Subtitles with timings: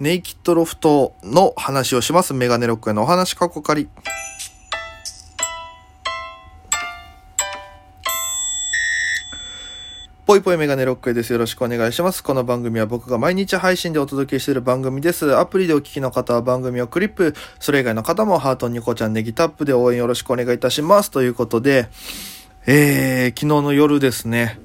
[0.00, 2.34] ネイキッドロフトの話をします。
[2.34, 3.88] メガネロックへのお話過去仮。
[10.26, 11.32] ぽいぽいメガネロックへです。
[11.32, 12.24] よろしくお願いします。
[12.24, 15.36] この番組は僕が毎日配信でお届けしている番組です。
[15.36, 21.12] アプリでお聞きの方は番組をクリップ、それ以外の方もハートニコちゃんネギタップで応援よろしくお願いいたします。
[21.12, 21.88] ということで、
[22.66, 24.58] えー、昨日の夜ですね、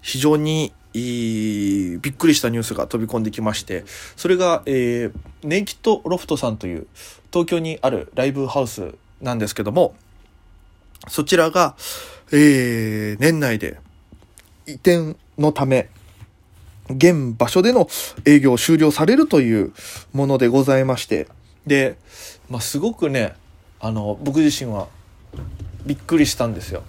[0.00, 3.84] 非常にびっくりしたニュースが飛び込んできまして、
[4.16, 5.12] それが、えー、
[5.42, 6.86] ネイキッドロフトさんという
[7.32, 9.94] 東京にあるライブハウスなんですけども、
[11.08, 11.74] そちらが、
[12.32, 13.78] えー、年内で
[14.66, 15.90] 移転のため、
[16.88, 17.88] 現場所での
[18.24, 19.72] 営業を終了されるという
[20.12, 21.26] ものでございまして、
[21.66, 21.96] で、
[22.48, 23.34] まあ、すごくね、
[23.80, 24.88] あの、僕自身は
[25.86, 26.84] びっくりしたんですよ。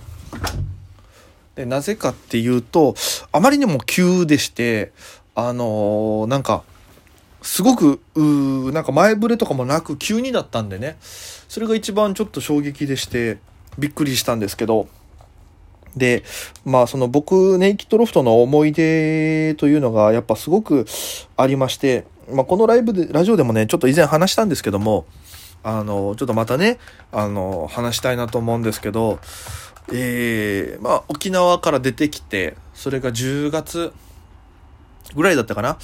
[1.55, 2.95] で、なぜかっていうと、
[3.32, 4.91] あまりにも急でして、
[5.36, 6.64] あのーなんか、
[7.41, 10.98] すごく、うなんか前触れとかもなく急にだったんでね、
[11.48, 13.38] それが一番ちょっと衝撃でして、
[13.78, 14.88] びっくりしたんですけど、
[15.95, 16.23] で、
[16.66, 20.86] まあその僕、ネイキッドロフトの思い出というのがやっぱすごく
[21.38, 25.06] ありまして、まあこのライブで、ラジオでもね、ちょっと以前話したんですけども、
[25.64, 26.80] あの、ちょっとまたね、
[27.11, 29.20] あの、話したいなと思うんですけど、
[29.91, 33.94] えー、まあ沖縄から出てきて、それが10月
[35.16, 35.77] ぐらいだったかな。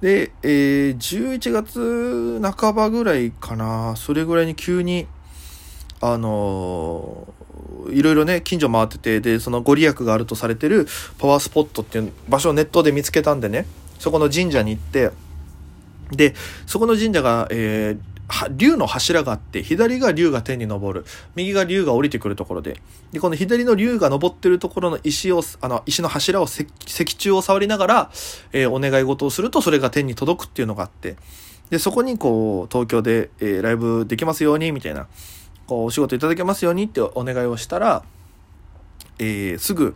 [0.00, 5.06] で、えー、11月半ばぐらいかな、それぐらいに急に、
[6.00, 7.38] あのー
[7.90, 10.86] いろいろね、近所回ってて、で、そのご利益があるとされてる
[11.18, 13.66] パワースポットっていう場所をネットで見つけたんでね、
[13.98, 15.10] そこの神社に行って、
[16.10, 16.34] で、
[16.66, 17.98] そこの神社が、えー
[18.50, 28.10] 竜の柱があって、左が竜が天に昇る、右が竜が降りてくるところで、で、この左の竜が登ってるところの石を、あの、石の柱を石、石柱を触りながら、
[28.52, 31.16] えーお願い事をすると、それが天に届くっていうのがあって、
[31.70, 35.06] で、そこにこう、東京で、えーライブできますように、みたいな、
[35.66, 38.02] こう、お仕事いただけますようにってお願いをしたら、
[39.18, 39.94] えーすぐ、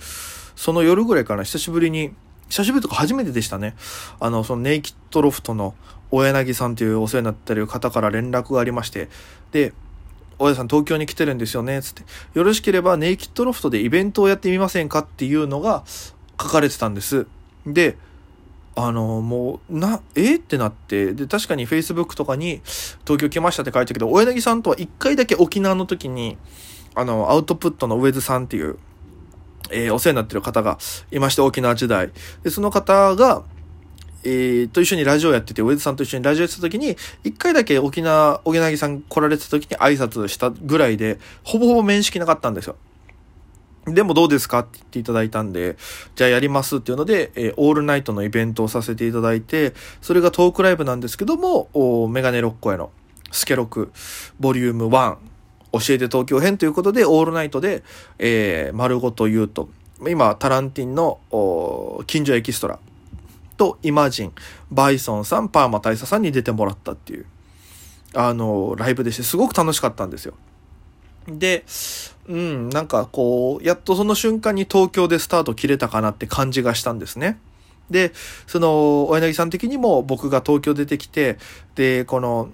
[0.56, 2.12] その夜ぐらいから久しぶりに、
[2.52, 3.74] 久しぶりとか初めてでしたね。
[4.20, 5.74] あの、そのネイキッドロフトの
[6.10, 9.08] 大柳さんというお世話になってる方から連絡がありまして、
[9.52, 9.72] で、
[10.38, 12.02] 大家さん東京に来てるんですよね、つって。
[12.34, 14.98] よろしければネイキッドロフトでイベントをやってみませんか？
[14.98, 15.82] っていうのが
[16.38, 17.26] 書かれてたんです。
[17.64, 17.96] で、
[18.76, 20.36] あの、もう、な、え？
[20.36, 22.60] ってなって、で、確かに Facebook とかに
[23.06, 26.36] 東京来ましたって書いてたけど、大柳さんとは一回だけ沖縄の時に、
[26.94, 28.78] あの、アウトプットの上津さんっていう、
[29.70, 30.78] えーお世話になってる方が
[31.10, 32.10] いまして、沖縄時代。
[32.42, 33.42] で、その方が、
[34.24, 42.76] えーと一緒にラジオやってて、上津さんと一緒にラジオやってた時に、一回だけ沖縄、小柳さん来られてた時に挨拶したぐらいで、ほぼほぼ面識なかったんですよ。
[43.86, 45.76] でもどうですかって言っていただいたんで、
[46.14, 52.90] じゃあやりますっていうので、えーオールナイトのイベントをさせていただいて、それがトークライブなんですけども、おメガネロッコへの
[53.32, 53.90] スケロク
[54.38, 55.16] ボリューム1、
[55.72, 57.82] 教えて東京編ということで、オールナイトで、
[58.18, 59.68] えー丸ごと言うと、
[60.00, 61.20] 今、タランティンの
[62.06, 62.78] 近所エキストラ
[63.56, 64.32] とイマジン、
[64.70, 67.26] バイソンさん、パーマ大佐さんに出てもらったっていう、
[68.14, 70.34] あの、ライブでして、すごく楽しかったんですよ。
[71.28, 71.64] で、
[72.28, 77.38] うん、なんかこう、やっとその瞬間に東京でスタート切れたかなって感じがしたんですね。
[77.90, 78.12] で、
[78.46, 81.38] その、お柳さん的にも僕が東京出てきて、
[81.74, 82.50] で、この、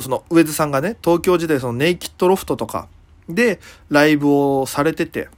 [0.00, 2.88] その、上津さんがね、東京時代そのネイキッドロフトとか
[3.28, 5.28] でライブをされてて、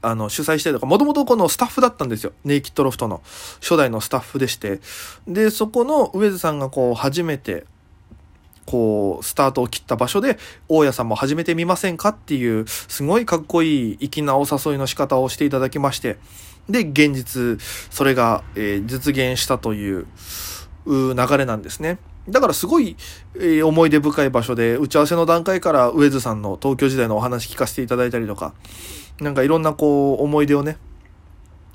[0.00, 2.32] あの、主催してるとか、もともとこのスタッフだったんですよ。
[2.44, 3.20] ネイキッドロフトの
[3.60, 4.80] 初代のスタッフでして。
[5.26, 7.64] で、そこの上津さんがこう、初めて、
[8.66, 10.38] こう、スタートを切った場所で、
[10.68, 16.18] 大家さんも始めてみませんかっていう、すごいかっこいい粋なお誘いの仕方をしていただきまして、
[16.68, 17.60] で、現実、
[17.90, 20.06] それが、えー実現したという、
[20.86, 21.98] う流れなんですね。
[22.28, 22.96] だからすごい、
[23.36, 28.54] えー思い出深い場所で、打ち合わせの段階から上津さんの東京時代のお話聞かせていただいたりとか、
[29.20, 30.78] なんかいろんなこう、思い出をね、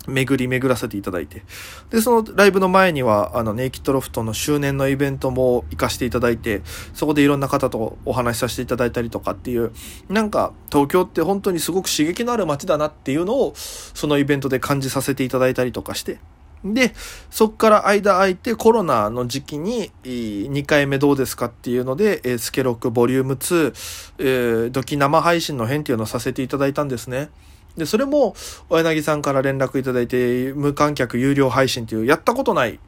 [0.08, 1.44] 巡り巡らせていただいて。
[1.90, 6.62] で、そのライブの前には、あの、ネイキッドロフトの周年のイベントも行かせていただいて、
[6.94, 9.72] そこでいろんな方とお話しさせていただいたりとかっていう、
[10.10, 16.20] なんか、東京って本当にすごく刺激のある街だなっていうのを、そのイベントで感じさせていただいたりとかして、
[16.64, 16.94] で、
[17.30, 23.74] そっから間空いてコロナの時期に2回目どうですかっていうので、えースケロックボリューム2、
[24.20, 27.30] えー、ドキ生配信の編っていうのをさせていただいたんですね。
[27.76, 28.36] で、それも、
[28.70, 32.80] お柳さんから連絡いただいて、無観客有料配信っていう、やったことない、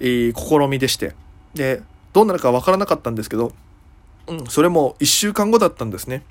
[0.00, 1.14] えー試みでして。
[1.54, 1.82] で、
[2.12, 3.52] どうなるかわからなかったんですけど、
[4.26, 6.22] うん、それも1週間後だったんですね。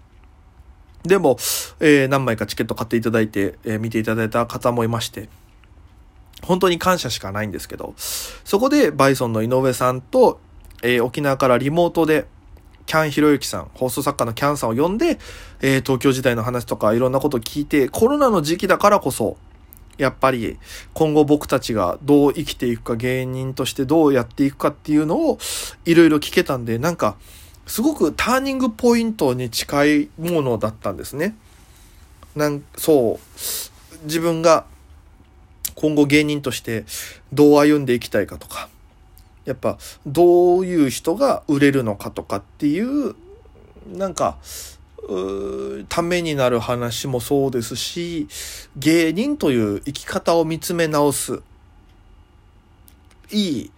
[1.03, 1.37] でも、
[1.79, 5.29] えー何枚かチケット買っていただいて、えー見ていただいた方もいまして、
[6.43, 10.39] 本当に感謝しかないんですけど、そこでバイソンの井上さんと、
[10.81, 12.27] えー、沖縄からリモートで、
[12.85, 15.17] キャンひろゆきさん、放送作家のキャンさんを呼んで、
[15.61, 19.37] えー、東京時代の話とかいろんなことを聞いて、コロナの時期だからこそ、
[19.97, 20.57] やっぱり
[20.93, 25.37] 今後僕たちがどう生きていくか、芸人としてどうやっていくかっていうのを
[25.85, 27.15] いろいろ聞けたんで、なんか、
[27.65, 31.37] すごくターニングポイントに近いものだったんですね。
[32.35, 34.65] なんそう、自分が
[35.75, 36.85] 今後芸人として
[37.31, 38.69] どう歩んでいきたいかとか、
[39.45, 43.15] やっぱどういう人が売れるのかとかっていう、
[43.87, 44.37] なんか、
[45.89, 48.27] ためになる話もそうですし、
[48.77, 51.41] 芸人という生き方を見つめ直す、
[53.31, 53.71] いい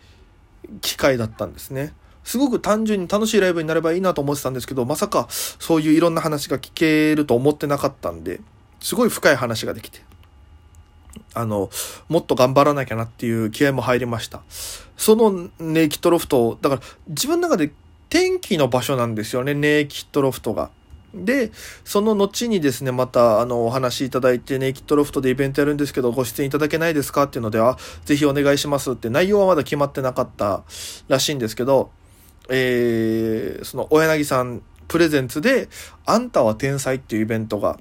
[0.82, 1.94] 機会だったんですね。
[2.24, 8.42] すごく単純に楽しいライブになればいいなと思ってたんですけど、まさかそういういろんな話が聞けると思ってなかったんで、
[8.80, 10.02] すごい深い話ができて。
[11.34, 11.70] あの、
[12.10, 14.42] もっと頑張らなきゃなっていう気合も入りました。
[14.98, 17.72] そのネイキッドロフト、だから自分の中で
[18.10, 20.70] 天気の場所なんですよね、ネイキッドロフトが。
[21.14, 21.52] で、
[21.86, 30.64] その後にですね、また、あの、お話しいただいて、ネイキッドロフトでイベントやるんですけど、ご出演いただけないですかっていうのでは、ぜひお願いしますって、内容はまだ決まってなかった
[31.08, 31.90] らしいんですけど、
[32.50, 35.70] えー、その、小柳さんプレゼンツで、
[36.06, 37.80] あんたは天才っていうイベントが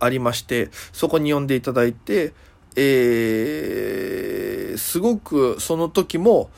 [0.00, 2.32] ありまして、そこに呼んでいただいて、
[2.76, 6.50] えー、すごくその時も、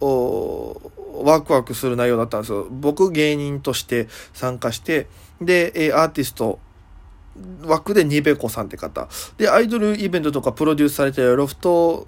[0.00, 2.66] ワクワクする内容だったんですよ。
[2.70, 5.06] 僕芸人として参加して、
[5.40, 6.58] で、えアーティスト
[7.64, 9.08] 枠でニベコさんって方。
[9.38, 12.06] で、アイドルイベントとかプロデュースされてるロフト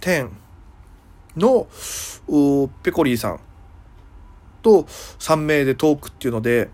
[0.00, 0.30] 10
[1.36, 1.66] の
[2.82, 3.40] ペコリーさん
[4.62, 4.82] と
[5.18, 6.70] 3名でトークっていうので、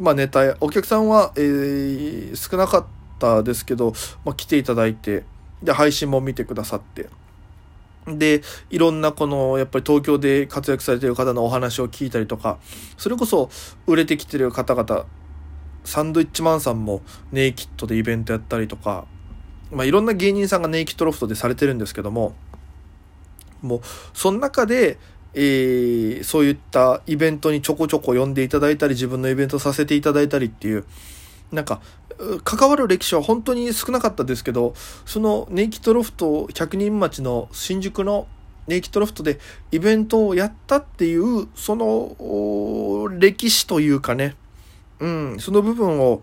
[0.00, 2.86] まあネタ、お客さんは、えー、少なかっ
[3.18, 3.92] たですけど、
[4.24, 5.24] まあ、来ていただいて、
[5.62, 7.08] で、配信も見てくださって、
[8.06, 12.58] で、いろんなこの、やっぱり東京で活躍されてる方のお話を聞いたりとか、
[12.96, 13.50] それこそ
[13.86, 15.06] 売れてきてる方々、
[15.84, 19.06] サンドイッチマンさんもネイキッドでイベントやったりとか、
[19.70, 22.34] まあいろんな芸人さんがネイキッドロフトでされてるんですけども、
[23.62, 23.80] もう、
[24.12, 24.98] その中で、
[25.34, 30.84] えー、そういったイベントにちょこちょこ呼んでいただいたり、自分のイベントさせていただいたりっていう、
[31.50, 31.80] なんか、
[32.44, 34.74] 関わる歴史は本当に少なかったですけど、
[35.06, 38.26] そのネイキッドロフト100人町の新宿の
[38.66, 39.40] ネイキッドロフトで
[39.72, 44.36] イベントをやったっていう、その歴史というかね、
[45.00, 46.22] うん、その部分を、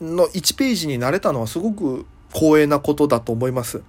[0.00, 3.82] の1ページになれたのはすごく光栄なことだと思います。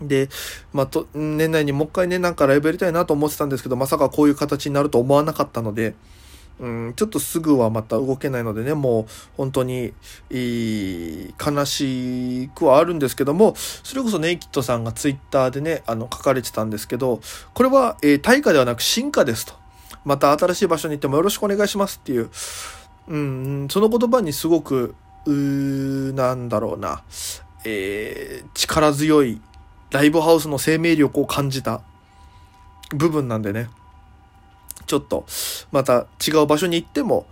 [0.00, 0.28] で、
[0.72, 5.94] まあ、と、年内にもう一回ね、なんかライブやりたいなと思ってたんですけど、まさかこういう形になると思わなかったので、
[6.60, 9.06] うん、ちょっとすぐはまた動けないのでね、もう
[9.36, 9.92] 本当に、
[10.30, 17.20] 悲しくはあるんですけども、それこそネイキッドさんがツイッターでね、あの、書かれてたんですけど、
[17.54, 19.54] これは、えー、対価ではなく進化ですと。
[20.04, 22.30] また新しい場所に行ってもよろしくお願いしますっていう、
[23.08, 24.94] うん、その言葉にすごく、
[25.26, 27.02] うー、なんだろうな、
[27.64, 29.40] えー、力強い
[29.92, 31.82] ライブハウスの生命力を感じた
[32.94, 33.68] 部分なんでね、
[34.86, 35.26] ちょっと
[35.70, 37.26] また違う場所に行っても、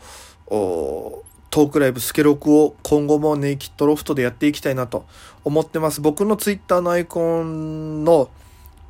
[0.47, 5.07] トークライブスケロクを今後もネイキッドロフトでやっていきたいなと
[5.43, 6.03] 思ってます。
[6.03, 8.29] 僕のツイッターのアイコンの、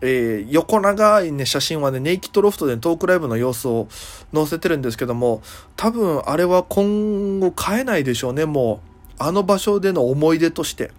[0.00, 3.86] えー、横長いね、写真はね、ネイキッドロフトでトークライブの様子を
[4.34, 5.42] 載せてるんですけども、
[5.76, 8.90] 多分あれは今後変えないでしょうね、もう。
[9.22, 10.90] あの場所での思い出として。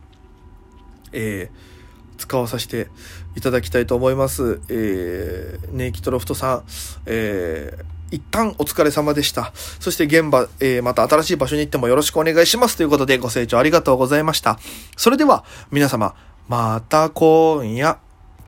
[1.11, 1.70] えー
[2.17, 2.87] 使わさせて
[3.35, 4.61] いただきたいと思います。
[4.69, 6.63] えー、ネイキトロフトさん、
[7.05, 9.51] えー、一旦お疲れ様でした。
[9.79, 14.59] そして現場、えー、また新しい場所に行ってもよろしくお願いしますということでご清聴ありがとうございました。
[14.97, 16.13] それでは皆様、
[16.47, 18.10] また今夜。